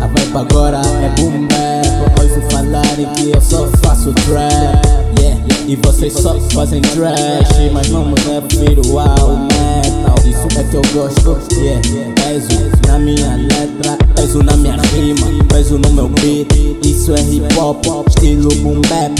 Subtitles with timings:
[0.00, 5.40] rap agora é boom bap Ouço falarem que eu só faço trap yeah.
[5.66, 10.82] E vocês só fazem trash Mas não me refiro ao metal Isso é que eu
[10.92, 11.80] gosto, yeah
[12.14, 16.52] Peso na minha letra, peso na minha rima Peso no meu beat,
[16.84, 19.14] isso é hip hop Estilo boom bap,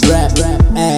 [0.00, 0.38] trap,
[0.76, 0.95] hey.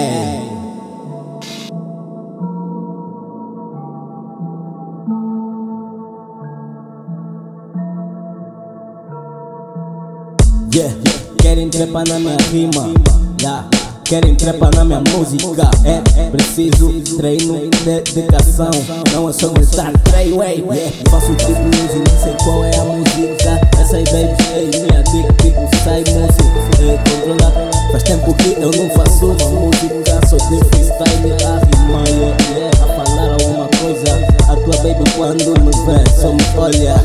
[10.79, 10.95] Yeah,
[11.41, 12.93] querem trepar na minha rima.
[13.41, 13.67] Yeah.
[14.05, 15.69] Querem trepar na minha música.
[15.83, 18.71] É preciso treino, dedicação.
[19.11, 20.95] Não é só gritar trey way yeah.
[21.11, 23.59] Faço tipo music, não sei qual é a música.
[23.77, 26.81] Essa aí baby, ei, minha dick, tipo sai música.
[26.81, 30.27] É, Controla, faz tempo que eu não faço uma música.
[30.29, 34.39] Sou de freestyle a rimar, yeah, A falar alguma coisa.
[34.47, 36.95] A tua baby quando me vê só me olha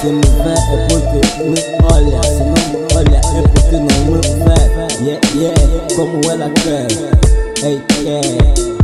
[0.00, 1.60] Se me vê é porque me
[1.92, 2.20] olha
[2.94, 4.36] olha é porque não me vê
[5.04, 6.86] Yeah, yeah, como ela quer
[7.64, 8.75] Ei, quer, eu, lá, lá